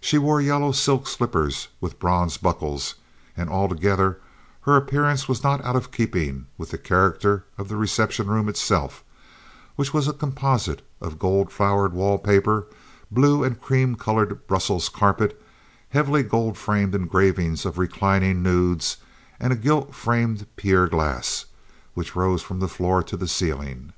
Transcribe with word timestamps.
She 0.00 0.16
wore 0.16 0.40
yellow 0.40 0.70
silk 0.70 1.08
slippers 1.08 1.66
with 1.80 1.98
bronze 1.98 2.36
buckles; 2.36 2.94
and 3.36 3.50
altogether 3.50 4.20
her 4.60 4.76
appearance 4.76 5.26
was 5.26 5.42
not 5.42 5.60
out 5.64 5.74
of 5.74 5.90
keeping 5.90 6.46
with 6.56 6.70
the 6.70 6.78
character 6.78 7.44
of 7.58 7.66
the 7.66 7.74
reception 7.76 8.28
room 8.28 8.48
itself, 8.48 9.02
which 9.74 9.92
was 9.92 10.06
a 10.06 10.12
composite 10.12 10.82
of 11.00 11.18
gold 11.18 11.50
flowered 11.50 11.94
wall 11.94 12.16
paper, 12.16 12.68
blue 13.10 13.42
and 13.42 13.60
cream 13.60 13.96
colored 13.96 14.46
Brussels 14.46 14.88
carpet, 14.88 15.36
heavily 15.88 16.22
gold 16.22 16.56
framed 16.56 16.94
engravings 16.94 17.66
of 17.66 17.76
reclining 17.76 18.44
nudes, 18.44 18.98
and 19.40 19.52
a 19.52 19.56
gilt 19.56 19.96
framed 19.96 20.46
pier 20.54 20.86
glass, 20.86 21.46
which 21.94 22.14
rose 22.14 22.40
from 22.40 22.60
the 22.60 22.68
floor 22.68 23.02
to 23.02 23.16
the 23.16 23.26
ceiling. 23.26 23.92